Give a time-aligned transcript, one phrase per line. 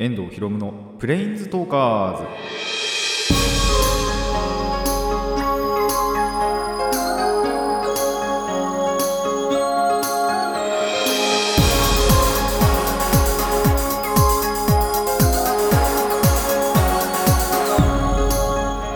[0.00, 2.22] 遠藤博夢のプレインズトーカーズ。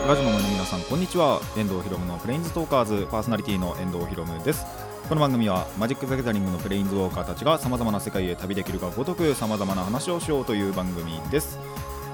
[0.07, 1.41] ラジオの皆さんこんにちは。
[1.57, 3.07] 遠藤博夢のプレインズトーカーズ。
[3.11, 4.82] パーソナリティの遠藤博夢です。
[5.09, 11.59] この番組はマジック・ザ・ギャザリングのプレインズウォーカーたちがさまざまな世界へ旅できるがごとくさまざまな話をしようという番組です。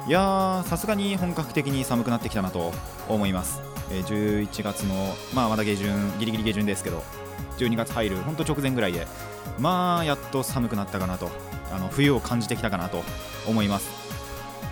[0.08, 2.74] いやーさすがに本格的に寒くなってきたなと
[3.08, 3.62] 思います、
[3.92, 4.96] えー11月の
[5.36, 7.04] まあまだ下旬ギリギリ下旬ですけど
[7.60, 9.06] 12月入るほんと直前ぐらいで
[9.60, 11.30] まあやっと寒くなったかなと
[11.72, 13.04] あの冬を感じてきたかなと
[13.48, 14.10] 思います。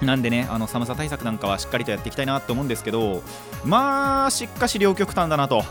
[0.02, 3.22] なんでねあの寒さ対策なんかはしっかりとやっていきたいなと思うんですけど
[3.64, 5.64] まあしっかし両極端だなと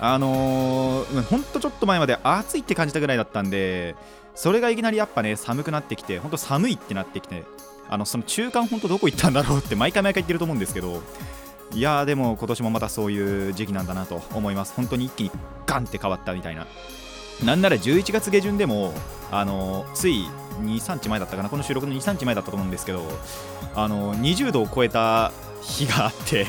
[0.00, 3.96] あのー、ほんとちょっと前まで暑いって感じたぐらいだったんで
[4.34, 7.44] それがいきなりやっぱね寒くなってきてほんと寒いってなってきて
[7.88, 11.02] あのその中間ほんとどこ行ったんだろうって毎回毎回言ってると思うんですけど
[11.72, 14.72] いやーでも今年もまたそういう時期なんだなと思います。
[14.74, 15.30] 本当に一気に
[15.66, 16.66] ガンって変わったみたいな。
[17.44, 18.92] なんなら11月下旬でも
[19.30, 20.26] あのつい
[20.62, 23.04] 23日前だったかなこの収録の23日前だったと思うんですけど
[23.76, 25.30] あの20度を超えた
[25.62, 26.46] 日があって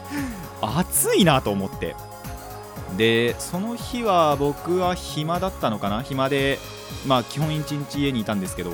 [0.62, 1.94] 暑いなと思って。
[2.96, 6.02] でその日は僕は暇だったのかな？
[6.02, 6.58] 暇で
[7.06, 8.70] まあ基本一日家にいたんですけど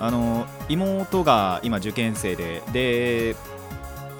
[0.00, 3.36] あの妹が今受験生でで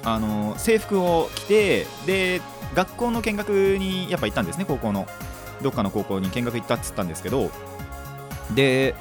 [0.03, 2.41] あの制服を着てで
[2.75, 5.07] 学校の見学にやっぱ行ったんですね高校の。
[5.61, 7.49] どっかの高校に見学行ったっつったんですけど
[8.53, 8.95] で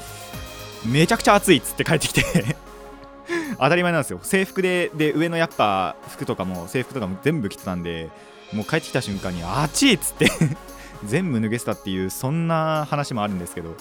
[0.86, 2.22] めちゃくちゃ暑いっつって帰ってきて
[3.58, 4.20] 当たり前なんですよ。
[4.22, 8.10] 制服でで上のやっぱ服とかも制服とかも全部着てたんで
[8.53, 10.31] もう帰ってきた瞬間に暑いっつって
[11.05, 13.75] 全部脱げてたっていうそんな話もあるんですけど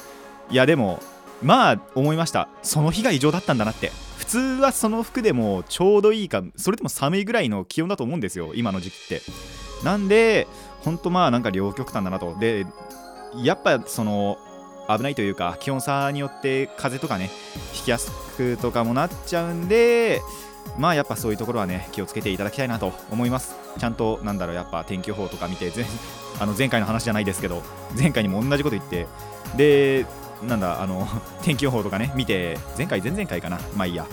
[0.49, 1.01] いやでも
[1.41, 2.49] まあ思いました。
[2.61, 3.91] その日が異常だったんだなって。
[4.17, 9.21] 普通はその服でもちょうどいいかそれでも寒いぐらいの気温だと思うんですよ今の時期って。
[9.83, 10.47] なんで
[10.81, 12.37] ほんとまあなんか両極端だなと。
[12.39, 12.65] で
[13.35, 14.37] やっぱその
[14.87, 17.29] 危ないというか気温差によって風とかね
[17.75, 20.21] 引きやすくとかもなっちゃうんで
[20.77, 23.60] まあやっぱそういうところはね気をつけていただきたいなと思います。
[23.79, 25.85] ちゃんとなんだろうやっぱ天気予報とか見て前
[26.39, 27.61] あの前回の話じゃないですけど
[27.97, 29.07] 前回にも同じこと言って
[29.55, 30.05] で
[30.47, 31.07] なんだあの
[31.43, 33.59] 天気予報とかね見て前回前々回かな。
[33.75, 34.05] まあいいや。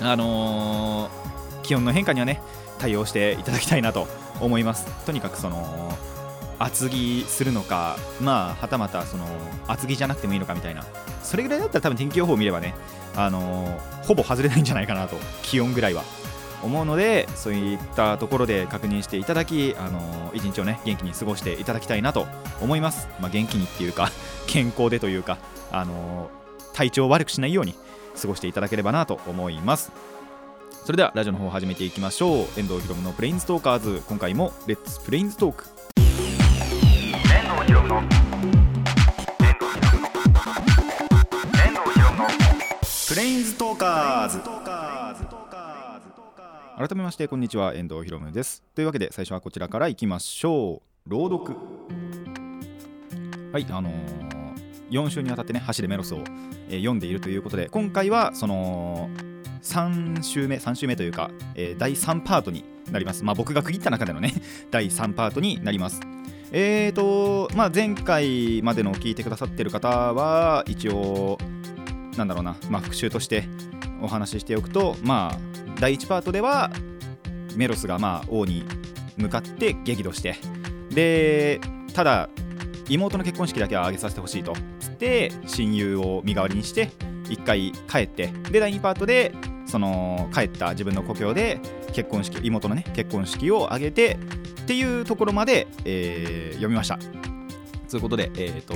[0.00, 1.28] あのー
[1.62, 2.40] 気温の変化にはね
[2.78, 4.06] 対応していただきたいなと
[4.40, 4.86] 思います。
[5.04, 5.92] とにかくその
[6.58, 9.26] 厚着するのかまあはたまたその
[9.66, 10.84] 厚着じゃなくてもいいのかみたいな。
[11.22, 12.74] それぐらいだったら多分天気予報を見ればね
[13.16, 15.16] あのーほぼ外れないんじゃないかなと。
[15.42, 16.02] 気温ぐらいは。
[16.62, 22.26] 思うのでそういったところで確認していただき、あのー一日をね元気に過ごしていただきたいなと
[22.60, 24.10] 思います、まあ、元気にっていうか
[24.46, 25.38] 健康でというか、
[25.72, 26.38] あのー
[26.74, 27.74] 体調を悪くしないように
[28.20, 29.90] 過ごしていただければなと思います。
[30.84, 32.46] それではラジオの方を始めていきましょう。
[32.56, 34.00] 遠藤ひろむのプレインズトーカーズ。
[34.06, 35.64] 今回もレッツプレインズトーク
[35.98, 36.04] 遠
[37.56, 38.02] 藤ひの。
[43.08, 44.97] プレインズトーカーズ
[46.78, 47.74] 改めましてこんにちは。
[47.74, 48.62] 遠藤ひろむです。
[48.76, 51.10] というわけで最初はこちらからいきましょう。
[51.10, 51.56] 朗読。
[53.50, 54.48] はいあのー
[54.88, 56.18] 4週にわたってね走れメロスを、
[56.68, 59.10] えー読んでいるということで今回はその
[59.60, 63.24] 3週目3週目というか、えー第3パートになります。
[63.24, 64.32] まあ僕が区切った中でのね
[64.70, 66.00] 第3パートになります。
[66.52, 71.38] えーとまあ前回までの聞いてくださってる方は一応
[72.16, 73.48] なんだろうな、まあ、復習として
[74.02, 76.70] お話ししておくと、まあ、第1パートでは
[77.56, 78.64] メロスがまあ王に
[79.16, 80.36] 向かって激怒して
[80.90, 81.60] で
[81.92, 82.28] ただ
[82.88, 86.90] 妹の結婚式だけは挙げさせてほしいとつって親友を身代わりにして
[87.24, 89.34] 1回帰ってで第2パートで
[89.66, 91.60] その帰った自分の故郷で
[91.92, 94.18] 結婚式妹のね結婚式を挙げて
[94.62, 96.98] っていうところまで、えー読みました。
[97.88, 98.74] ということでえっ、と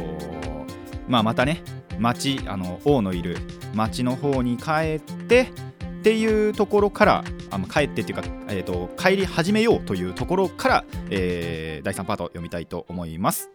[1.09, 1.62] まあまたね
[2.02, 3.38] 町あの王のいる
[3.74, 13.50] 町の方に帰ってっていうところからあの帰ってっていうか、えー、と帰り始めようというところから、えー第3パート読みたいと思います。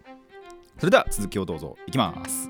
[0.77, 1.77] それでは続きをどうぞ。
[1.87, 2.49] いきます。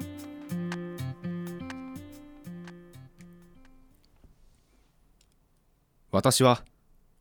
[6.11, 6.63] 私は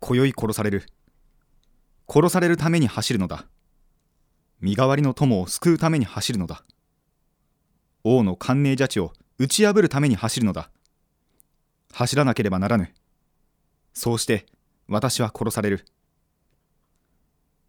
[0.01, 0.87] 今宵殺される。
[2.09, 3.47] 殺されるために走るのだ。
[4.61, 6.65] 身代わりの友を救うために走るのだ。
[8.09, 10.71] 王の寒冷邪地を打ち破るために走るのだ。
[11.93, 12.95] 走らなければならぬ。
[13.95, 14.47] そうして
[14.87, 15.85] 私は殺される。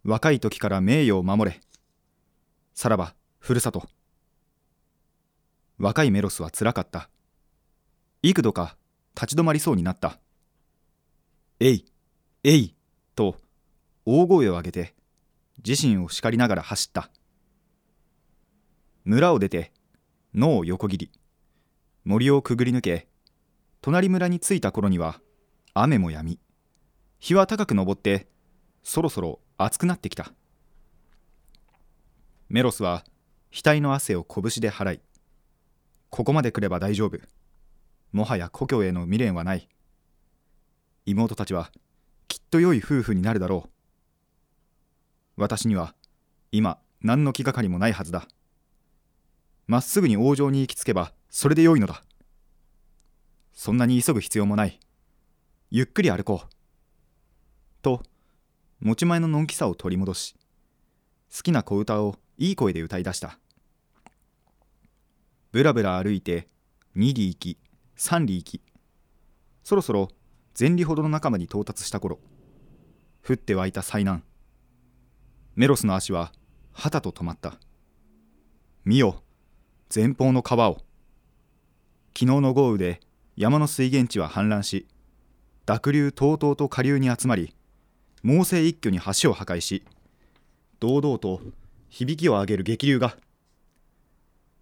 [0.03, 1.59] 若い時から名誉を守れ。
[2.75, 3.89] さらばふるさと。
[5.79, 7.09] 若いメロスはつらかった。
[8.21, 8.77] 幾度か
[9.15, 10.19] 立ち止まりそうになった
[11.59, 11.85] 「えい
[12.43, 12.75] えい!」
[13.15, 13.39] と
[14.05, 14.93] 大声を上げて
[15.67, 17.09] 自身を叱りながら走った。
[19.03, 19.71] 村を出て
[20.37, 21.11] 野を横切り。
[22.05, 23.07] 森をくぐり抜け
[23.81, 25.19] 隣村に着いた頃には
[25.73, 26.39] 雨も止み。
[27.17, 28.27] 日は高く昇って
[28.83, 30.31] そろそろ暑くなってきた。
[32.49, 33.03] メロスは
[33.51, 35.01] 額の汗を拳で払い
[36.11, 37.17] ここまで来れば大丈夫。
[38.11, 39.67] もはや故郷への未練はない。
[41.07, 41.71] 妹たちは
[42.27, 43.71] きっと良い夫婦になるだろう。
[45.35, 45.95] 私には
[46.51, 48.27] 今何の気がかりもないはずだ。
[49.67, 52.01] まっすぐに王城に行き着けばそれで良いのだ。
[53.53, 54.79] そんなに急ぐ必要もない。
[55.71, 56.49] ゆっくり歩こう。
[57.81, 58.01] と
[58.79, 60.35] 持ち前ののんきさを取り戻し
[61.35, 63.37] 好きな小唄をいい声で歌い出した。
[65.51, 66.47] ぶらぶら歩いて
[66.95, 67.57] 2里行き
[67.97, 68.61] 3里行き。
[69.63, 70.07] そろそろ
[70.57, 72.19] 前里ほどの仲間に到達した頃
[73.27, 74.23] 降って湧いた災難。
[75.55, 76.31] メロスの足は
[76.71, 77.59] はたと止まった。
[78.85, 79.23] 見よ
[79.93, 80.79] 前方の川を。
[82.13, 82.99] 昨日の豪雨で
[83.37, 84.87] 山の水源地は氾濫し
[85.65, 87.53] 濁流とうとうと下流に集まり
[88.23, 89.85] 猛省一挙に橋を破壊し
[90.79, 91.41] 堂々と
[91.89, 93.15] 響きを上げる激流が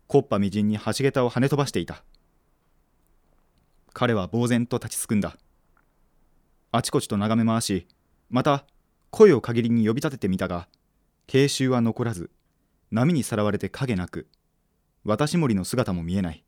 [0.07, 2.03] 木っ端みじんに橋桁を跳ね飛ばしていた。
[3.93, 5.37] 彼は呆然と立ちすくんだ。
[6.71, 7.87] あちこちと眺め回し
[8.29, 8.65] また
[9.09, 10.67] 声を限りに呼び立ててみたが
[11.25, 12.29] 慶州は残らず
[12.91, 14.27] 波にさらわれて影なく
[15.05, 16.43] 渡し森の姿も見えない。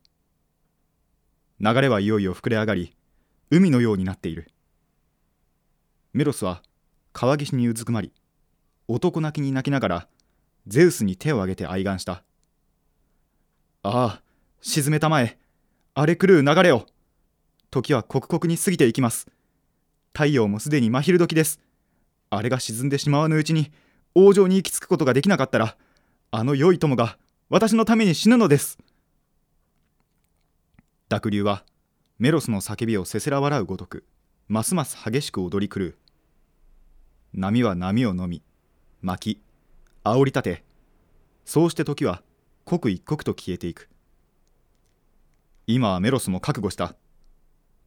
[1.59, 2.95] 流れはいよいよ膨れ上がり
[3.51, 4.49] 海のようになっている。
[6.11, 6.63] メロスは
[7.13, 8.11] 川岸にうずくまり
[8.87, 10.07] 男泣きに泣きながら
[10.65, 12.23] ゼウスに手を挙げて哀願した。
[13.83, 14.21] ああ
[14.59, 15.37] 沈めたまえ
[15.93, 16.87] 荒れ狂う流れを。
[17.69, 19.27] 時は刻々に過ぎていきます。
[20.13, 21.59] 太陽もすでに真昼時です。
[22.31, 23.71] あれが沈んでしまわぬうちに
[24.15, 25.77] 王城に行き着くことができなかったら
[26.31, 28.77] あの良い友が私のために死ぬのです。
[31.07, 31.63] 濁流は
[32.19, 34.05] メロスの叫びをせせら笑うごとく
[34.49, 35.95] ますます激しく踊り狂う。
[37.33, 38.43] 波は波を飲み
[39.01, 39.41] 巻き
[40.03, 40.63] 煽り立て
[41.45, 42.21] そうして時は
[42.65, 43.87] 刻一刻と消えていく。
[45.67, 46.95] 今はメロスも覚悟した。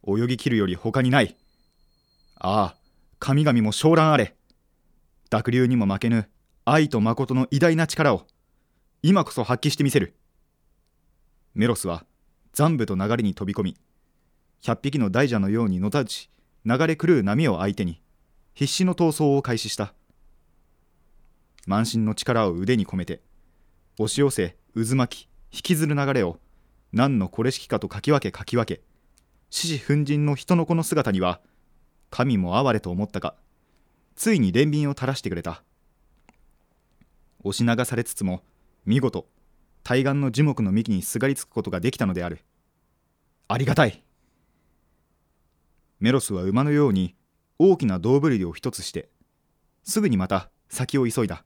[0.07, 1.37] 泳ぎ切るより他にない。
[2.35, 2.75] ああ
[3.19, 4.35] 神々も昇乱あれ。
[5.29, 6.31] 濁流にも負けぬ
[6.65, 8.25] 愛と誠の偉大な力を。
[9.03, 10.13] 今こそ発揮してみせる。
[11.55, 12.05] メロスは
[12.53, 13.77] 残部と流れに飛び込み
[14.61, 16.29] 100匹の大蛇のようにのたうち
[16.65, 17.99] 流れ狂う波を相手に
[18.53, 19.95] 必死の闘争を開始した。
[21.65, 23.21] 満身の力を腕に込めて
[23.97, 26.37] 押し寄せ渦巻き引きずる流れを
[26.93, 28.81] 何のこれしきかとかき分けかき分け
[29.49, 31.41] 獅子奮陣の人の子の姿には
[32.11, 33.33] 神も哀れと思ったが
[34.15, 35.63] ついに憐憫を垂らしてくれた。
[37.43, 38.43] 押し流されつつも
[38.85, 39.27] 見事
[39.83, 42.39] 対岸の樹木の幹にすがりつくことができたのである。
[43.47, 44.03] ありがたい。
[45.99, 47.15] メロスは馬のように
[47.59, 49.09] 大きな胴振りを一つして
[49.83, 51.43] すぐにまた先を急いだ。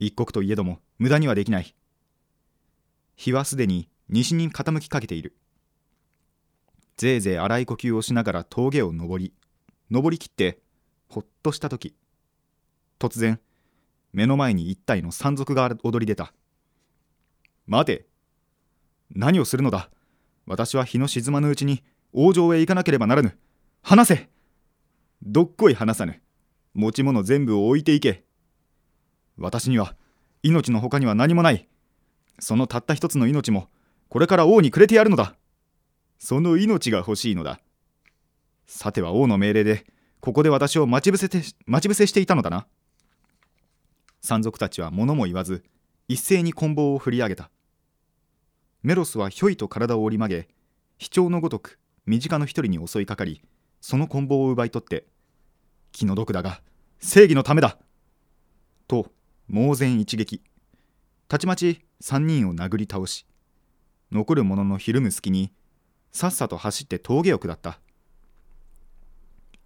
[0.00, 1.74] 一刻といえども無駄にはできない。
[3.14, 5.36] 日はすでに西に傾きかけている。
[6.96, 9.32] ぜいぜい荒い呼吸をしながら峠を登り
[9.90, 10.58] 登りきって
[11.08, 11.94] ほっとした時
[12.98, 13.40] 突然
[14.12, 16.32] 目の前に一体の山賊が踊り出た。
[17.66, 18.06] 待て。
[19.10, 19.90] 何をするのだ。
[20.46, 23.38] 私は日の沈まぬうちに王城へ行かなければならぬ。
[23.82, 24.28] 話せ。
[25.22, 26.20] どっこい話さぬ。
[26.74, 28.24] 持ち物全部を置いていけ。
[29.38, 29.94] 私には
[30.42, 31.68] 命の他には何もない。
[32.38, 33.68] そのたった一つの命も
[34.08, 35.36] これから王にくれてやるのだ。
[36.18, 37.60] その命が欲しいのだ。
[38.66, 39.86] さては王の命令で
[40.20, 42.66] ここで私を待ち伏せて待ち伏せしていたのだな。
[44.22, 45.64] 山賊たちは物も言わず
[46.06, 47.50] 一斉に棍棒を振り上げた
[48.82, 50.48] メロスはひょいと体を折り曲げ
[50.98, 53.42] 卑怯のごとく身近の一人に襲いかかり
[53.80, 55.06] その棍棒を奪い取って
[55.90, 56.60] 気の毒だが
[57.00, 57.78] 正義のためだ
[58.86, 59.06] と
[59.48, 60.40] 猛然一撃
[61.26, 63.26] たちまち3人を殴り倒し
[64.12, 65.50] 残る者のひるむ隙に
[66.12, 67.80] さっさと走って峠を下った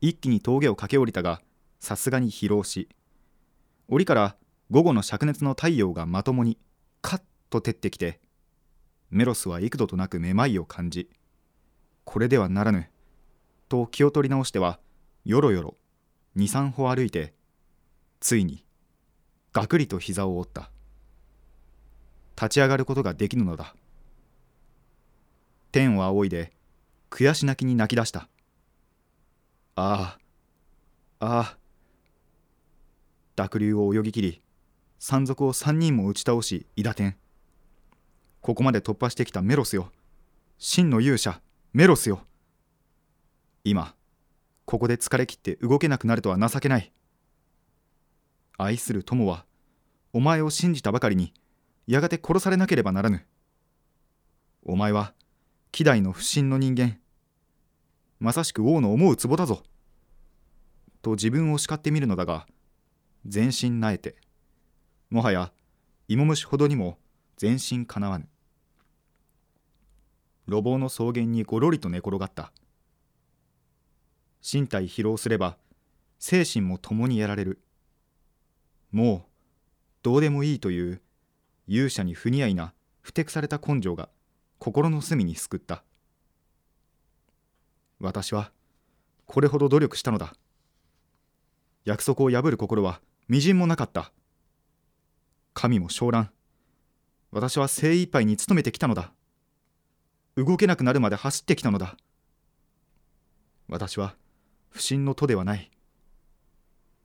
[0.00, 1.42] 一気に峠を駆け下りたが
[1.78, 2.88] さすがに疲労し
[3.88, 4.36] 檻から
[4.70, 6.58] 午後の灼熱の太陽がまともに
[7.02, 7.20] カッ
[7.50, 8.20] と照ってきて
[9.10, 11.08] メロスは幾度となくめまいを感じ
[12.04, 12.88] これではならぬ
[13.68, 14.78] と気を取り直しては
[15.24, 15.76] よろよろ
[16.36, 17.34] 23歩歩いて
[18.20, 18.66] ついに
[19.56, 20.70] がくりと膝を折った。
[22.34, 23.74] 立ち上がることができぬのだ。
[25.72, 26.52] 天を仰いで
[27.08, 28.28] 悔し泣きに泣き出した。
[29.76, 30.18] あ
[31.20, 31.56] あああ
[33.36, 34.42] 濁流を泳ぎ切り
[35.08, 37.16] 山賊を3人も打ち倒し伊達天
[38.40, 39.92] ここまで突破してきたメロスよ。
[40.58, 41.40] 真の勇者
[41.72, 42.24] メロスよ。
[43.62, 43.94] 今
[44.64, 46.90] ここで疲れ切って動けなくなるとは情けない。
[48.58, 49.46] 愛する友は
[50.12, 51.32] お前を信じたばかりに
[51.86, 53.24] やがて殺されなければならぬ。
[54.64, 55.14] お前は
[55.70, 56.98] 希代の不審の人間。
[58.18, 59.62] まさしく王の思う壺だぞ。
[61.00, 62.48] と自分を叱ってみるのだが
[63.24, 64.16] 全身なえて
[65.10, 65.52] もはや
[66.08, 66.98] 芋虫ほどにも
[67.36, 68.28] 全身かなわぬ。
[70.48, 72.52] 路傍の草原にごろりと寝転がった。
[74.42, 75.56] 身体疲労すれば
[76.18, 77.60] 精神も共にやられる。
[78.90, 79.30] もう
[80.02, 81.00] どうでもいいという
[81.66, 84.08] 勇者に不似合いなふてくされた根性が
[84.58, 85.84] 心の隅に救った。
[88.00, 88.50] 私は
[89.26, 90.34] これほど努力したのだ。
[91.84, 94.12] 約束を破る心はみじんもなかった。
[95.56, 96.28] 神も昇乱。
[97.32, 99.14] 私は精一杯に努めてきたのだ。
[100.36, 101.96] 動けなくなるまで走ってきたのだ。
[103.66, 104.16] 私は
[104.68, 105.70] 不審の徒ではない。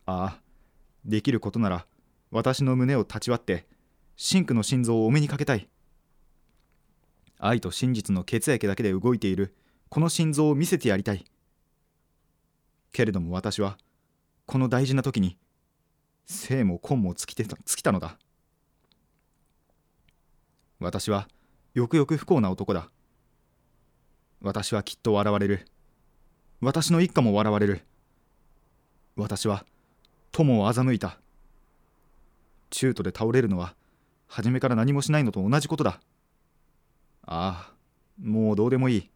[0.06, 0.40] ああ
[1.06, 1.86] できることなら
[2.30, 3.66] 私の胸を立ち割って
[4.18, 5.70] 真紅の心臓をお目にかけたい。
[7.40, 9.56] 愛と真実の血液だけで動いている
[9.88, 11.24] この心臓を見せてやりたい。
[12.92, 13.78] けれども私は
[14.46, 15.38] この大事な時に
[16.26, 18.18] 生も根も尽きてた尽きたのだ。
[20.82, 21.28] 私は
[21.76, 22.90] よくよく不幸な男だ。
[24.42, 25.68] 私はきっと笑われる。
[26.60, 27.84] 私の一家も笑われる。
[29.16, 29.64] 私は
[30.32, 31.20] 友を欺いた。
[32.72, 33.76] 中途で倒れるのは
[34.28, 36.02] 初めから何もしないのと同じことだ。
[37.28, 37.74] ああ
[38.20, 39.10] もうどうでもいい。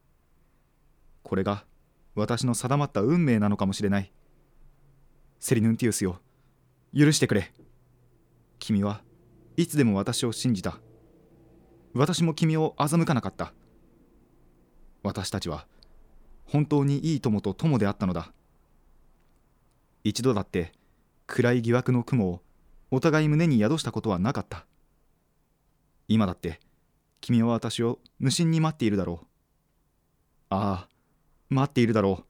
[1.23, 1.65] これが
[2.13, 4.11] 私の定まった運命なのかもしれない。
[5.39, 6.19] セリヌンティウスよ。
[6.95, 7.51] 許してくれ。
[8.59, 9.01] 君は
[9.57, 10.79] いつでも私を信じた。
[11.95, 13.53] 私も君を欺かなかった。
[15.01, 15.65] 私たちは
[16.43, 18.33] 本当にいい友と友であったのだ。
[20.03, 20.73] 一度だって
[21.25, 22.41] 暗い疑惑の雲を
[22.91, 24.65] お互い胸に宿したことはなかった。
[26.09, 26.59] 今だって
[27.21, 29.25] 君は私を無心に待っているだろう。
[30.49, 30.89] ああ
[31.49, 32.25] 待っているだろう。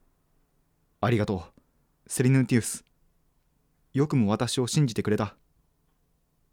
[1.00, 1.60] ありがとう
[2.06, 2.84] セリヌンティウス。
[3.94, 5.34] よくも私を信じてくれた。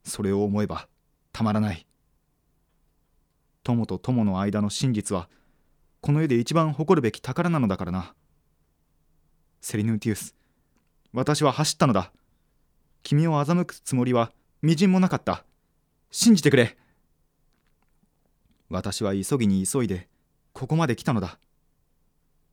[0.03, 0.88] それを思えば
[1.32, 1.86] たまらない。
[3.63, 5.29] 友と友の間の真実は
[6.01, 8.13] この世で一番誇るべき宝なのだからな。
[9.62, 10.36] セリヌンティウス
[11.13, 12.12] 私は走ったのだ。
[13.03, 15.46] 君を欺くつもりはみじんもなかった。
[16.12, 16.77] 信じてくれ。
[18.70, 20.10] 私は急ぎに急いで
[20.51, 21.39] ここまで来たのだ。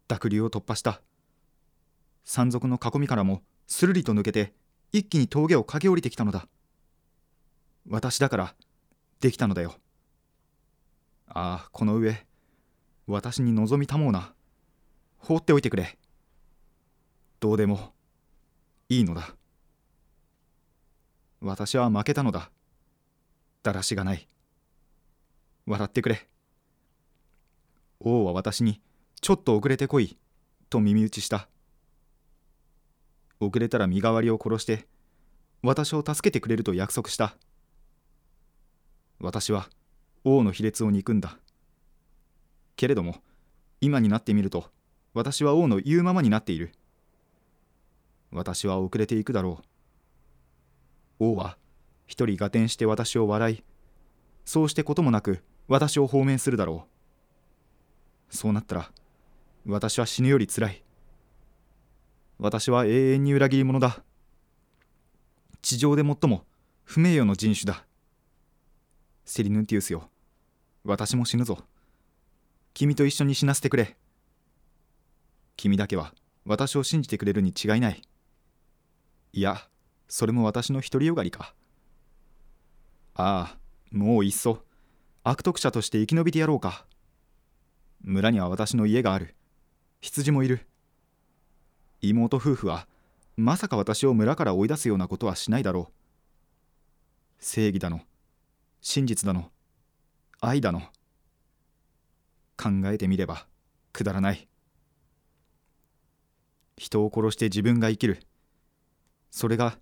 [0.07, 1.01] 濁流を突破した。
[2.25, 4.53] 山賊の囲みからもするりと抜けて
[4.93, 6.47] 一気に峠を駆け下りてきたのだ。
[7.89, 8.55] 私だから
[9.21, 9.75] できたのだよ。
[11.33, 12.27] ああこの上
[13.07, 14.35] 私に望みたもうな。
[15.19, 15.97] 放っておいてくれ。
[17.39, 17.93] どうでも
[18.89, 19.35] いいのだ。
[21.41, 22.51] 私は負けたのだ。
[23.63, 24.27] だらしがない。
[25.67, 26.27] 笑ってくれ。
[28.01, 28.81] 王は私に
[29.21, 30.17] ちょっと遅れてこい。
[30.69, 31.49] と耳打ちした。
[33.39, 34.87] 遅れたら身代わりを殺して
[35.63, 37.37] 私を助けてくれると約束した。
[39.21, 39.69] 私は
[40.25, 41.39] 王の卑劣を憎んだ。
[42.77, 43.17] けれども
[43.81, 44.71] 今になってみると
[45.13, 46.73] 私は王の言うままになっている。
[48.31, 49.61] 私は遅れていくだろ
[51.19, 51.25] う。
[51.33, 51.57] 王は
[52.07, 53.65] 一人合点して私を笑い
[54.45, 56.87] そうしてこともなく私を放免するだろ
[58.31, 58.37] う。
[58.37, 58.91] そうなったら
[59.67, 60.83] 私は死ぬよりつらい。
[62.39, 64.03] 私は永遠に裏切り者だ。
[65.63, 66.45] 地上で最も
[66.85, 67.85] 不名誉の人種だ。
[69.25, 70.11] セリヌンティウスよ。
[70.85, 71.59] 私も死ぬぞ。
[72.75, 73.97] 君と一緒に死なせてくれ。
[75.57, 78.03] 君だけは私を信じてくれるに違いない。
[79.33, 79.69] いや
[80.09, 81.55] それも私の独りよがりか。
[83.15, 83.59] ああ
[83.91, 84.65] もういっそ。
[85.23, 86.87] 悪徳者として生き延びてやろうか。
[88.03, 89.35] 村には私の家がある。
[90.01, 90.67] 羊もいる。
[92.01, 92.87] 妹夫婦は
[93.37, 95.93] まさか私を村から追い出すようなことはしないだろう。
[97.39, 98.01] 正義だの。
[98.83, 99.51] 真実だの
[100.41, 100.81] 愛だの
[102.57, 103.47] 考えてみれば
[103.93, 104.49] くだらない。
[106.77, 108.21] 人を殺して自分が生きる。
[109.31, 109.79] それが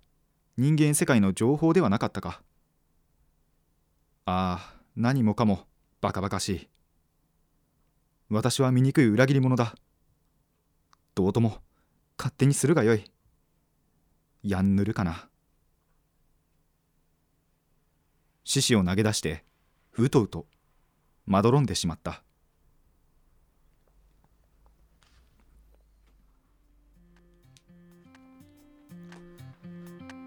[0.57, 2.43] 人間世界の情報ではなかったか。
[4.25, 5.61] ああ何もかも
[6.01, 6.69] バカバカしい。
[8.31, 9.77] 私は醜い裏切り者だ。
[11.15, 11.59] どうとも
[12.19, 13.05] 勝手にするがよい。
[14.43, 15.28] やんぬるかな。
[18.49, 19.45] 獅子を投げ出して
[19.99, 20.47] うとうと
[21.27, 22.23] まどろんでしまった。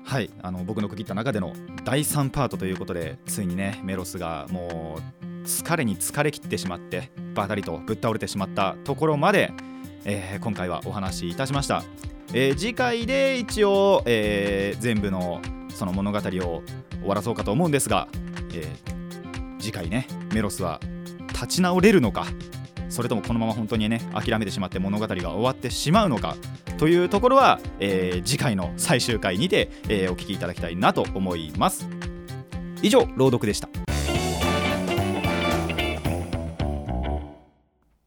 [0.05, 9.51] はいあの僕の区切った中での第3パートということでついにねメロスがもう疲れに疲れ切ってしまってバタリとぶっ倒れてしまったところまで、
[10.05, 11.83] えー今回はお話しいたしました、
[12.33, 16.61] えー次回で一応、えー全部のその物語を
[17.01, 18.07] 終わらそうかと思うんですが、
[18.53, 19.01] えー
[19.59, 20.79] 次回ねメロスは
[21.27, 22.25] 立ち直れるのか
[22.89, 26.35] それともこのまま本当にね諦めてしまって物語が終わってしまうのか
[26.79, 31.87] というところは、えー次回の最終回にて、えーお聞きいただきたいなと思います。
[32.81, 33.69] 以上朗読でした。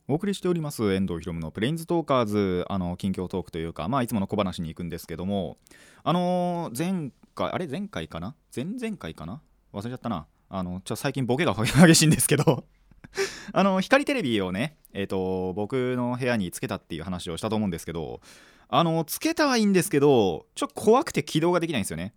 [0.06, 5.56] お送りしております遠藤ひろむのプレインズトーカーズあの近況トークというかまあいつもの小話に行くんですけども
[6.02, 8.34] あのー前回あれ前回かな？
[8.54, 9.42] 前々回かな？
[9.72, 10.26] 忘れちゃったな。
[10.48, 12.64] あのちょ最近ボケが激しいんですけど。
[13.52, 18.20] あの光テレビをねえっ、と僕の部屋につけたっていう話をしたと思うんですけど
[18.68, 22.14] あのつけたはいいんですけどちょっと怖くて起動ができないんですよね。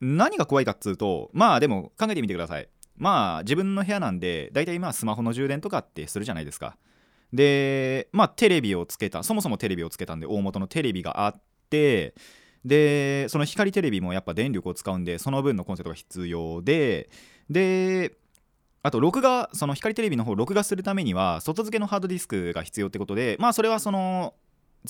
[0.00, 2.68] 何が怖いかっつうとまあでも考えてみてください。
[2.96, 6.76] まあ自分の部屋なんで大体まあスマホの充電とかってするじゃないですか。
[7.32, 12.14] でまあテレビをつけたそもそもテレビをつけたんで大元のテレビがあって
[12.64, 17.10] でその光テレビもやっぱ電力を使うんでその分のコンセントが必要で
[17.50, 18.16] で
[18.82, 24.34] あと録画その光テレビの方録画するためには外付けのハードディスクが必要ってことでまあそれはその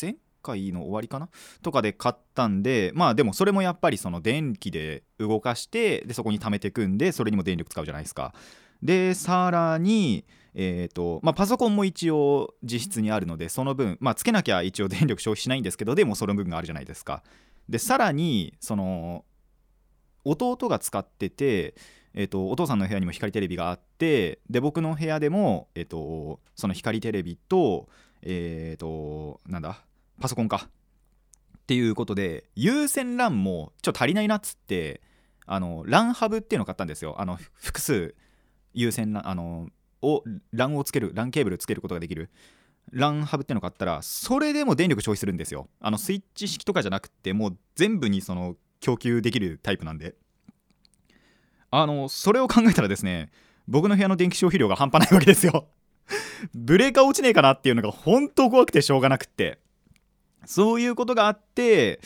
[0.01, 1.29] 前回の終わりかな？
[1.63, 8.35] とかで買ったんでまあでもそれもやっぱりその電気で動かしてでそこに貯めていくんでそれにも電力使うじゃないですか。
[8.83, 10.25] でさらに
[10.55, 17.23] えーとまあ、パソコンも一応実質にあるのでその分、まあ、つけなきゃ一応電力消費しないんですけどでもその分があるじゃないですか。
[17.69, 19.25] でさらにその
[20.25, 21.75] 弟が使ってて、
[22.15, 27.89] えー、とお父さんの部屋にも光テレビがあってで僕の部屋でも、えー、とその光テレビと
[28.23, 29.81] えっ、となんだ
[30.21, 30.69] パソコンか。
[31.59, 35.01] っていうことで有線 LAN もちょっと足りないなっつって
[35.47, 37.15] あの LAN ハブっていうのを買ったんですよ。
[37.19, 38.15] あの複数
[38.75, 39.69] 有線 LAN あの
[40.03, 42.31] を LAN をつける LAN ケーブルつけることができる。
[42.93, 45.69] LAN ハブっていうのを買ったらそれでも電力消費するんですよ。
[45.81, 50.15] あのスイッチ式とかじゃなくてもう全部にその供給できるタイプなんで。
[51.71, 53.31] あのそれを考えたらですね
[53.67, 55.69] 僕の部屋の電気消費量が半端ないわけですよ。
[56.55, 59.59] ブレーカー落ちねえかなっていうのが本当怖くてしょうがなくって。
[60.45, 62.01] そういうことがあって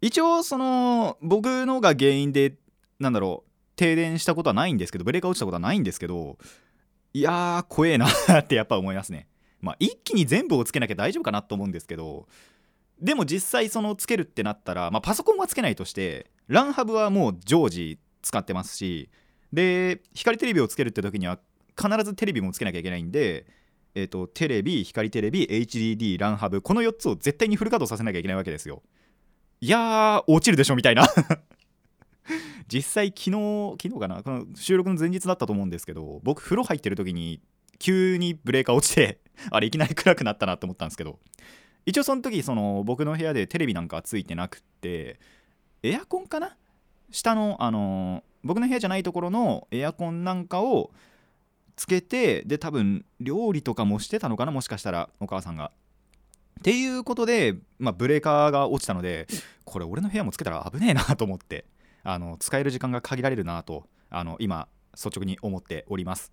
[0.00, 2.54] 一応その僕のが原因で
[2.98, 6.36] なんだろう停電したことはないんですけどブレーカー落ちたことはないんですけど
[7.12, 9.28] いやー怖えなってやっぱ思いますね
[9.60, 12.26] まあ一気に全部をつけなきゃ大丈夫かなと思うんですけど
[13.00, 19.10] でも実際そのつけるってなったら、まあ、パソコンはつけないとして LAN ハブはもう常時使ってますし
[19.52, 21.38] で光テレビをつけるって時には
[21.80, 23.46] 必ずテレビもつけなきゃいけないんで、
[23.94, 28.82] えー、とテレビ光テレビ HDD LAN ハブこの4つを絶対にフル稼働させなきゃいけないわけですよ。
[29.60, 31.06] いやー落ちるでしょみたいな。
[32.68, 34.22] 実際昨日昨日かな？
[34.22, 37.40] この収録の前日だったと思うんですけど僕風呂入ってる時に
[37.78, 41.18] 急にブレーカー落ちて あれいきなり暗くなったなと思ったんですけど
[41.86, 45.20] 一応その時その僕の部屋でテレビなんかついてなくって
[45.82, 46.56] エアコンかな？
[47.10, 50.92] 下のあの僕の部屋じゃないところのエアコンなんかを
[51.76, 54.52] つけてで多分料理とかもしてたのかな？
[54.52, 55.72] もしかしたらお母さんが。
[56.58, 59.28] っていうことで、まあ、ブレーカーが落ちたので
[59.64, 61.66] これ俺の部屋もつけたら危ねえなと思って
[62.02, 66.32] あの使える時間が限られるなとあの今率直に思っております。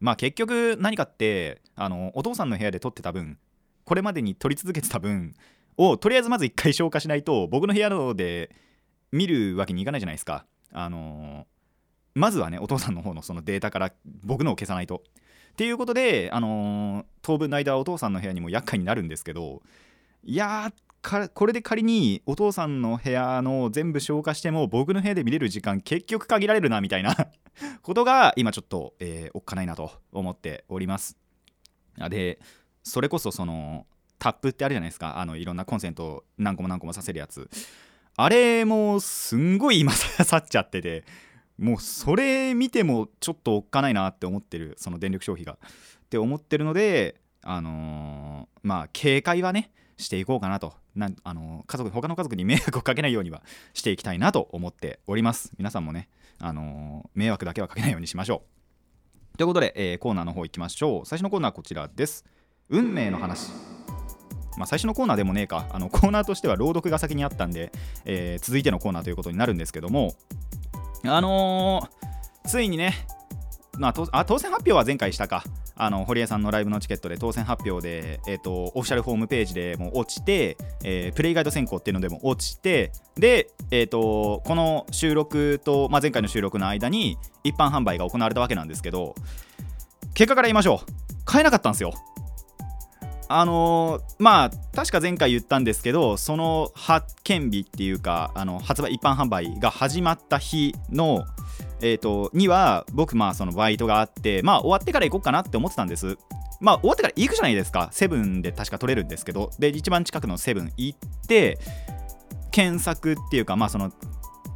[0.00, 3.38] まあ結局何かってあのお父さんの部屋で撮ってた分
[3.84, 5.34] これまでに撮り続けてた分
[5.76, 8.50] をとりあえずまず一回消化しないと僕の部屋ので
[9.12, 10.44] 見るわけにいかないじゃないですか。
[10.72, 11.46] あの
[12.14, 13.92] まずはねお父さんの方のそのデータから
[14.24, 15.02] 僕のを消さないと。
[15.52, 19.62] っていうことで、あの当分の間お父さんの部屋にも厄介になるんですけど
[20.22, 20.72] いやー
[21.34, 27.14] これで仮にお父さんの部屋の全部消化しても僕の部屋で見れる時間結局限られるなみたいな。
[27.82, 31.16] ことが今ちょっと、えーおっかないなと思っております。
[32.10, 32.40] で
[32.82, 33.86] それこそその
[34.18, 35.18] タップってあるじゃないですか。
[35.18, 37.48] あのいろんなコンセント何個も何個もさせるやつ。
[38.16, 41.04] あれもすんごい今刺っちゃってて
[41.58, 45.52] もうそれ見てもちょっとおっかないなって思ってるその電力消費が。
[45.54, 50.74] って思ってるのであのーまあ警戒はねしていこうかなと。
[50.94, 53.42] なあの家族他の家族に迷惑をかけないようには
[53.74, 55.52] していきたいなと思っております。
[55.58, 58.42] 皆さんもねあの迷惑だけはかけないようにしましょ
[59.34, 59.36] う。
[59.36, 61.06] ということで、えーコーナーの方行きましょう。
[61.06, 62.24] 最初のコーナーはこちらです。
[62.68, 63.50] 運命の話。
[64.56, 65.68] まあ、最初のコーナーでもねえか。
[65.70, 67.70] あのコーナーとしては朗読が先にあったんで、
[68.06, 70.14] えー、続いてのコーナーということになるんですけども。
[71.04, 73.06] あのー、ついにね、
[73.78, 75.44] ま、あ当選発表は前回したか。
[75.76, 89.14] あの堀江さんのライブのチケットで当選発表で、えーと、オフィシャルホームページでも落ちて、えー、プレイガイド選考っていうのでも落ちてで、えーと、この収録と、まあ、前回の収録の間に一般販売が行われたわけなんですけど
[90.14, 90.92] 結果から言いましょう。
[91.26, 91.92] 買えなかったんですよ。
[93.28, 101.24] あのー、まあ確か前回言ったんですけどその発見日っていうかあの発売一般販売が始まった日の
[101.80, 106.16] えーと、には僕まあそのバイトがあってまあ終わってから行こうかなって思ってたんです。
[106.60, 107.88] まあ終わってから行くじゃないですか。
[107.92, 109.50] セブンで確か取れるんですけど。
[109.58, 111.58] で一番近くのセブン行って
[112.50, 113.92] 検索っていうかまあその、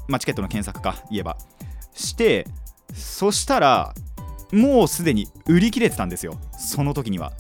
[0.09, 1.37] まあ、チケットの検索か言えば。
[1.93, 2.47] して
[2.95, 3.95] そしたら
[4.53, 6.39] もうすでに売り切れてたんですよ。
[6.57, 7.33] その時には。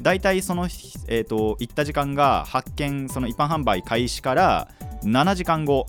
[0.00, 0.64] 大体その、
[1.08, 4.68] えーと、行った時間が発見その一般販売開始から
[5.02, 5.86] 7時間後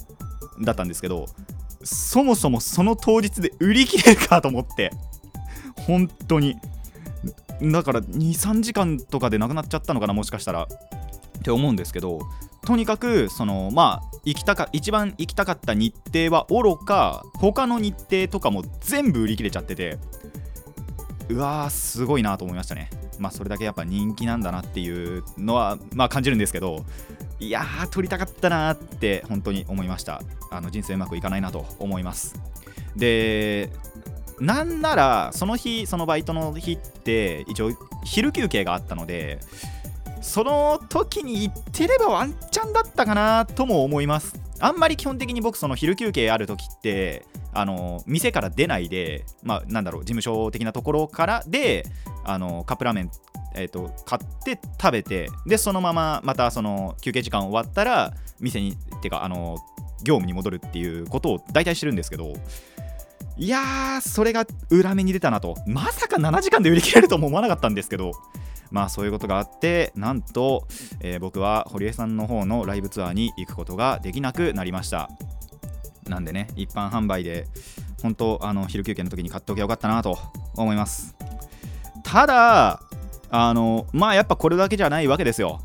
[0.61, 1.27] だったんですけど
[1.87, 4.91] そもそもその当日で売り切れるかと思って。
[5.85, 6.57] 本当に。
[7.61, 10.63] だから23時間とかでなくなっちゃったのかなもしかしたら。
[10.63, 12.19] って思うんですけど
[12.65, 19.97] とにかくそのまあ行きたか一番行きたかった日程はおろか他の日程とかも全部売り切れちゃってて。
[21.29, 22.89] うわーすごいなと思いましたね。
[23.19, 26.85] まあそれだけやっぱ人気なんだなっていうのはまあ感じるんですけど。
[27.39, 30.21] いやー撮りたかったなって本当に思いました。
[30.49, 32.35] あの人生うまくいかないなと思います。
[32.95, 33.69] で
[34.39, 37.71] なんならその日そのバイトの日って一応
[38.03, 39.39] 昼休憩があったので
[40.21, 44.39] その時に行ってればワンチャンだったかなとも思います。
[44.59, 51.85] あんまり基本的に僕その昼休憩ある時ってあの店から出ないでまあなんだろう事務所的なところからで
[52.23, 53.11] あのカップラーメン
[53.57, 59.57] えーと、買って食べてでそのまままたその休憩時間終わったら店にっていうかあの
[60.03, 62.33] 業務に戻るっていうことを大体してるんですけど
[63.35, 65.55] いやーそれが裏目に出たなと。
[65.67, 68.11] まさか7時間で売り切れるとも思わなかったんですけど
[68.71, 70.67] まあそういうことがあってなんと、
[71.01, 75.09] えー、僕は堀江さんの方のライブツアーに行くことができなくなりました。
[76.07, 77.47] なんでね一般販売で
[78.01, 80.17] 本当あの昼休憩の時に買っておきゃよかったなと
[80.55, 81.15] 思います。
[82.03, 82.81] ただ
[83.29, 85.61] あのまあやっぱこれだけじゃないわけですよ。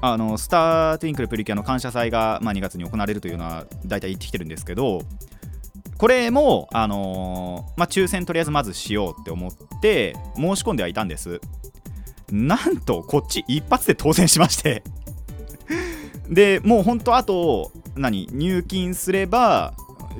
[0.00, 5.02] あのスター・トゥインクル・プリキュアの感謝祭が、まあ、2月に行われるというのは大体言ってきてるんですけど
[5.98, 11.40] これも、あのー、まあ、抽選とりあえずまずしようって思って申し込んではいたんです。
[12.30, 14.84] なんとこっち一発で当選しまして。
[16.30, 19.74] でもうほんとあと何入金すれば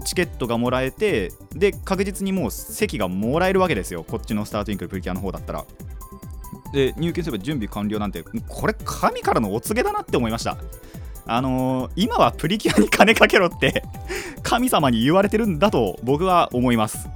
[0.05, 4.03] チケットがもらえてで確実にもう席がもらえるわけですよ。
[4.03, 5.65] こっちのスタートゥインクルプリキュアの方だったら。
[6.73, 10.59] で入金すれば準備完了なんてこれ神からのお告げだなって思いました。
[11.31, 13.85] あのー、今はプリキュアに金かけろって
[14.43, 17.09] 神様に言われてるんだと僕は思います。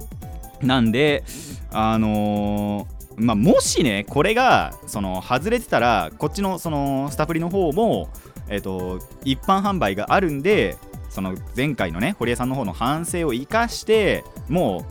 [0.61, 1.23] なんで
[1.71, 8.09] あのー、まあ、もしねこれがその外れてたらこっちのそのスタプリの方も
[8.49, 10.77] えっ、と一般販売があるんで
[11.09, 14.85] その前回のね堀江さんの方の反省を生かしても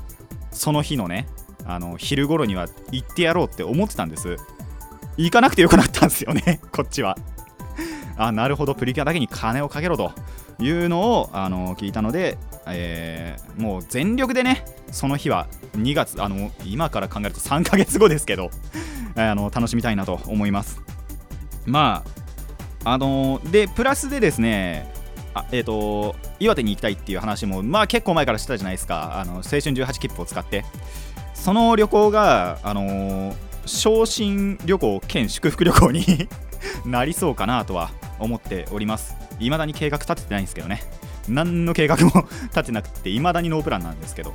[0.53, 1.29] うその日のね
[1.65, 4.37] あの昼頃には行ってやろうって思ってたんです。
[5.17, 6.61] 行かなくてよくなったんですよね。
[6.73, 7.17] こっちは。
[8.17, 8.75] あなるほど。
[8.75, 10.13] プリキュアだけに金をかけろと。
[10.59, 18.51] いうのをあの聞いたので、えー、もう全力でねその日は2月あの今から考えると3ヶ月後ですけど
[19.17, 20.81] あの楽しみたいなと思います。
[21.67, 22.05] ま
[22.85, 24.93] ああのでプラスでですね
[25.35, 29.19] あえーと、岩手に行きたいっていう話も、まあ、結構前からしてたじゃないですか。
[29.19, 30.65] あの青春18切符を使って。
[31.33, 33.35] その旅行が、あのー、
[33.67, 36.29] 昇進旅行兼祝福旅行に
[36.85, 39.15] なりそうかなとは思っております。
[39.39, 40.83] 未だに計画立ててないんですけどね。
[41.29, 44.33] 何の計画も立てなくて未だにノープランなんですけど。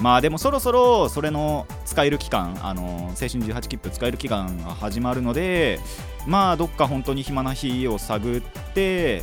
[0.00, 5.78] まあでもそろそろそれの使える期間あの青春18切符使える期間が始まるので
[6.26, 8.40] まあどっか本当に暇な日を探っ
[8.74, 9.22] て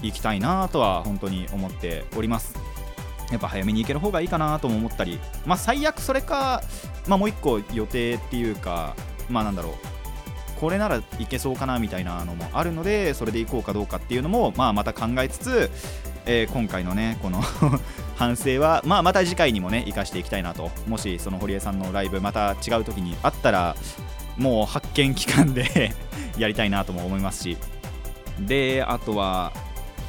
[0.00, 2.54] 行きたいなとは本当に思っております。
[3.30, 6.62] やっぱ早めに行ける方がいいかなとも思ったり、まあ、最悪それか、
[7.08, 8.94] まあ、もう1個予定っていうか、
[9.28, 9.72] まあなんだろう、
[10.60, 15.70] これならいけそうかなみたいなのもあるので、それで行こうかどうかっていうのも、まあ、また考えつつ、
[16.24, 17.42] えー、今回のね、この
[18.16, 23.76] 反省は、まあ、また次回にもね、生かしていきたいなと、もしその堀江さんのライブ、また違う時にあったら、
[24.36, 25.94] もう発見期間で
[26.38, 27.58] やりたいなとも思いますし、
[28.40, 29.52] で、あとは、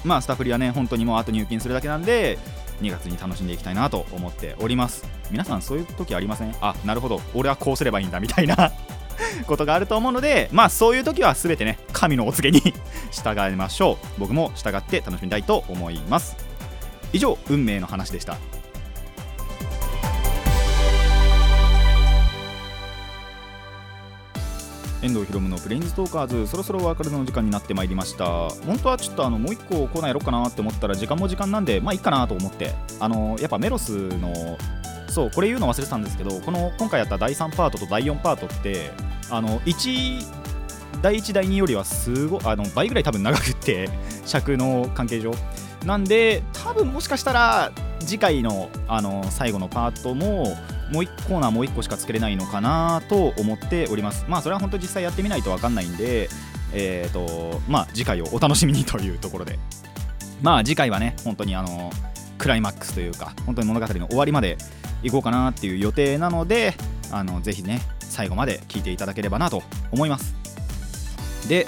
[0.03, 2.37] まあ、スタッフリはね、本当にもうあと入金するだけなんで、
[2.81, 5.05] 2月に楽しんでいきたいなと思っております。
[5.31, 6.55] 皆さんそういう時ありません？
[6.61, 7.21] あなるほど。
[7.33, 8.71] 俺はこうすればいいんだみたいな
[9.47, 12.73] ことがあると思うのでまあそういう時は全てね神のお告げに
[13.11, 14.19] 従いましょう。
[14.19, 16.35] 僕も従って楽しみたいと思います。
[17.13, 18.37] 以上運命の話でした。
[25.07, 28.49] 遠藤ひろむのプレインズトーカーズそろそろお別れの時間になってまいりました。
[28.65, 32.73] 本当はちょっとあのもう一個コーナーやろうかなって思ったら時間も時間なんでまあいいかなと思って。
[32.99, 34.57] あのやっぱメロスの
[35.07, 38.91] そうこれ言うの忘れてたんですけどこの今回やった第3パートと第4パートって
[39.29, 40.25] あの1
[41.01, 43.89] 第1第2よりはすごあの倍ぐらい多分長くって
[44.25, 45.33] 尺の関係上。
[45.85, 50.57] なんで多分もしかしたら次回のあの最後のパートも
[50.91, 54.25] もう1コーナーもう1個しか作れないのかなと思っております。
[54.27, 56.29] まあそれは本当実際やってみないと分かんないんで
[56.73, 59.59] えーとまあ次回をお楽しみにというところで。
[60.41, 61.91] まあ次回はね本当にあの
[62.37, 64.57] クライマックスというか本当に物語の終わりまで
[65.01, 66.75] 行こうかなっていう予定なので
[67.11, 70.35] あのぜひね最後まで聞いていただければなと思います。
[71.47, 71.65] で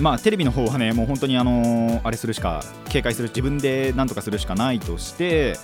[0.00, 5.56] まあテレビの方はねもう本当にあのあれするしか警戒する自分で何とかするしかないとして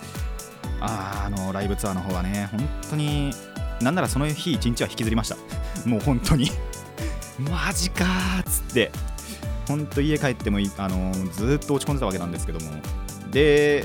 [0.84, 3.32] ああのライブツアーの方はね本当に
[3.80, 5.36] なんならその日一日は引きずりました。
[5.86, 6.50] もう本当に。
[7.38, 8.04] マジか
[8.40, 8.90] っつって。
[9.68, 12.70] 本当家帰ってもあのずっと落ち込んでたわけなんですけども。
[13.30, 13.84] で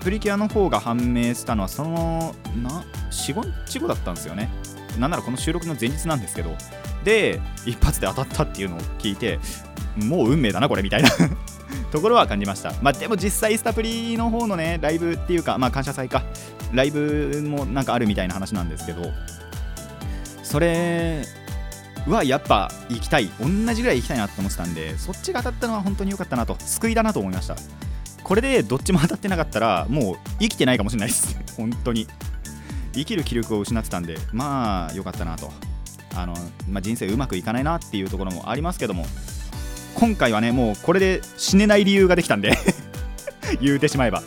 [0.00, 4.50] プリキュアの方が判明したのはそのな45日後だったんですよね。
[4.98, 6.54] なんならこの収録の前日なんですけど。
[7.04, 9.38] で一発で当たったっていうのを聞いて
[9.96, 11.10] もう運命だなこれみたいな。
[11.94, 12.72] ところは感じました。
[12.82, 16.24] まあでも実際スタプリの方のねライブっていうかまあ感謝祭か。
[16.72, 19.12] ライブもなんかあるみたいな話なんですけど
[20.42, 21.24] それ
[22.08, 23.30] はやっぱ行きたい。
[23.40, 26.56] 同じぐらい行きたいなと思ってたんでそっちが当たったのは本当に良かったなと。
[26.58, 27.54] 救いだなと思いました。
[28.24, 31.38] これでどっちも当たってなかったらもう生きてないかもしれないです。
[31.56, 32.08] 本当に。
[32.92, 35.52] 生きる気力を失ってたんでまあ良かったなと。
[36.16, 36.34] あの、
[36.68, 39.06] まあ、人生うまくいかないなっていうところもありますけども
[39.94, 42.52] 今回はねもうこれで死ねない理由ができたんで
[43.60, 44.22] 言うてしまえば。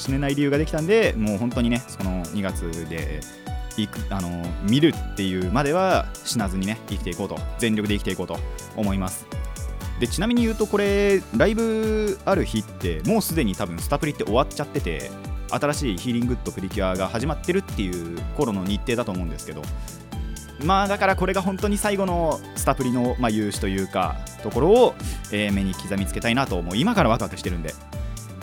[0.00, 3.20] 死ねない理由ができたんでもう本当にねその2月で
[3.76, 8.38] 行くあの見るっていうまでは死なずにね生きていこうと全力で生きていこうと
[8.76, 9.26] 思います。
[10.00, 15.10] でちなみに言うとこれライブある日ってもうすでに多分スタプリって終わっちゃってて
[15.50, 19.60] 新しいヒーリングッドプリキュアが始まってるっていう頃の日程だと思うんですけど
[20.64, 24.94] まあだからこれが本当に最後のスタプリの、まあ、勇姿というかところを、
[25.32, 26.76] えー目に刻みつけたいなともう。
[26.76, 27.74] 今からワクワクしてるんで。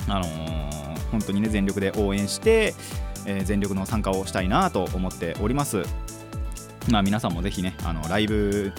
[0.08, 0.68] あのー
[1.12, 2.76] 本当にね全力で応援して、
[3.26, 5.84] えー全力の参加をしたいなと思っております。
[6.90, 8.74] まあ皆さんもぜひねあのライブ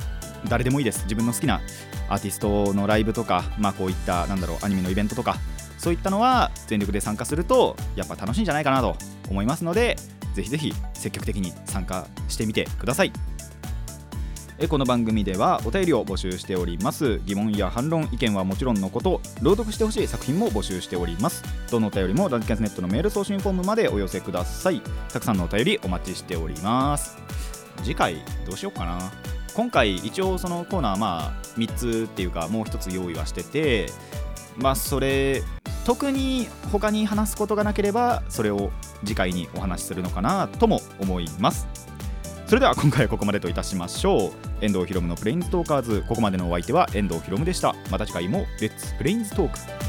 [0.49, 1.05] 誰でもいいです。
[1.05, 1.61] 自分の好きな
[2.09, 5.37] アーティストのライブとかまあこういったなんだろうアニメのイベントとか
[5.79, 8.97] そういったのは全力で参加するとやっぱ楽しいんじゃないかなと
[9.31, 9.97] 思いますので
[10.39, 13.13] ぜひぜひ積極的に参加してみてください。
[14.61, 17.21] えこの番組ではお便りを募集しております。
[17.25, 21.43] 疑問や反論意見はもちろんのこと朗読してほしい作品も募集しております。
[21.71, 24.81] どのお便りもラジキャスネットのメール送信フォームまでお寄せください。
[25.13, 27.19] たくさんのお便りお待ちしております。
[27.83, 29.13] 次回どうしようかな。
[29.55, 33.87] 今回一応そのコーナーまあ3つっていうかもう1つ用意はしてて
[34.57, 35.43] まあそれ
[35.89, 38.71] 特に他に話すことがなければそれを
[39.05, 41.67] 次回にお話しするのかなとも思います。
[42.47, 44.33] それでは今回はここまでといたしましょう。
[44.61, 47.75] 遠藤ひろむのプレインストーカーズここまでのお相手は遠藤ひろむでした。
[47.91, 49.88] また次回もレッツプレインストーク